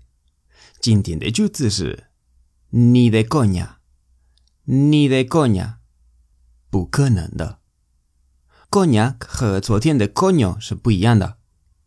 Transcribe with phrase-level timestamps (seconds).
[0.80, 2.04] 今天的句子是
[2.72, 3.76] ni de coña,
[4.66, 5.76] ni de coña，
[6.70, 7.58] 不可能的。
[8.68, 11.34] coña 和昨天的 coño 是不一样的。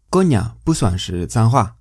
[0.10, 1.78] Coña 不算是脏话，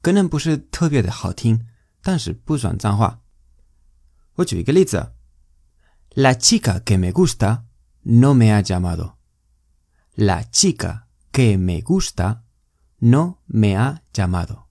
[0.00, 1.66] 可能不是特别的好听，
[2.02, 3.20] 但是不算脏话。
[4.34, 5.12] 我举一个例子
[6.10, 7.64] ：La chica que me gusta
[8.02, 9.14] no me ha llamado.
[10.14, 12.42] La chica que me gusta
[12.98, 14.66] no me ha llamado.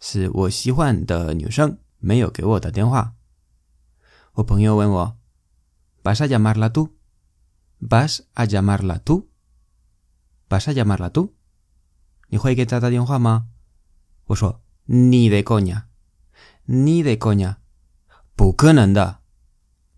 [0.00, 3.14] 是我喜欢的女生没有给我打电话。
[4.34, 5.18] 我朋友问我
[6.04, 6.92] ：“¿Vas a llamarla tú?
[7.80, 9.27] ¿Vas a llamarla tú?
[10.48, 11.34] ¿Vas a llamarla tú?
[12.28, 13.48] 你会给他打电话吗？”
[14.26, 15.84] 我说：“Ni de coña,
[16.66, 17.56] ni de coña，
[18.34, 19.20] 不可能的。”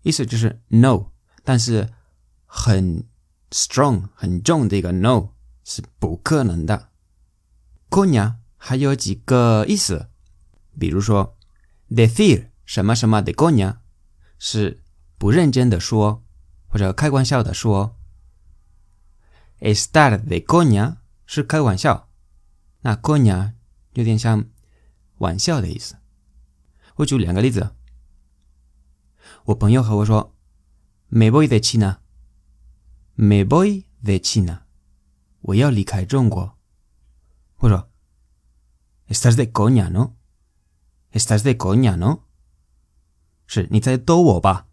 [0.03, 1.11] 意思就是 no，
[1.43, 1.89] 但是
[2.45, 3.03] 很
[3.51, 5.29] strong 很重的一个 no
[5.63, 6.89] 是不可能的。
[7.91, 10.09] c o 还有几个意思，
[10.79, 11.37] 比如说
[11.89, 13.77] ，decir 什么什么的 coña
[14.39, 14.81] 是
[15.17, 16.23] 不认真的说
[16.67, 17.99] 或者开玩笑的说
[19.61, 22.09] ，estar de coña 是开玩笑，
[22.81, 23.53] 那 coña
[23.93, 24.49] 有点像
[25.19, 25.95] 玩笑的意思。
[26.95, 27.73] 我举两个例子，
[29.45, 30.35] 我朋友和我说
[31.07, 34.65] ，me voy de China，me voy de China，
[35.41, 36.57] 我要离开中国。
[37.59, 37.87] 我说。
[39.07, 40.15] Estás de coña, ¿no?
[41.11, 42.21] Estás de coña, ¿no?
[43.45, 44.67] 是你在逗我吧？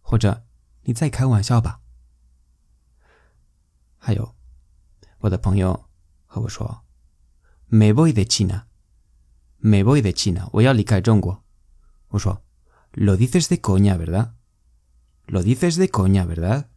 [0.00, 0.46] 或者
[0.84, 1.81] 你在开玩笑吧？
[4.01, 4.35] 还有，
[5.19, 5.89] 我的朋友
[6.25, 6.85] 和我说，
[7.67, 8.67] Me voy de China,
[9.57, 11.43] me voy de China，我要离开中国。
[12.09, 12.41] 我说，
[12.93, 14.35] Lo dices de coña, ¿verdad?
[15.27, 16.69] Lo dices de coña, ¿verdad?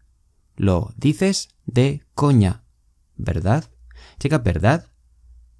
[0.56, 2.62] Lo dices de coña,
[3.16, 3.64] ¿verdad?
[4.18, 4.86] 这个 verdad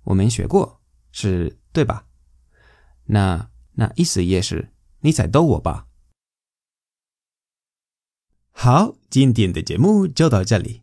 [0.02, 0.80] 我们学过，
[1.12, 2.06] 是对吧？
[3.04, 5.86] 那那意思也是你在逗我吧？
[8.50, 10.82] 好，今天的节目就到这里。